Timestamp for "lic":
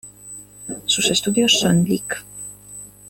1.83-2.25